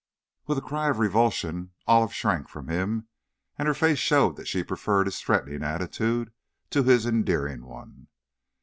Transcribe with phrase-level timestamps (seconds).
[0.47, 3.07] With a cry of revulsion, Olive shrank from him,
[3.59, 6.33] and her face showed that she preferred his threatening attitude
[6.71, 8.07] to his endearing one.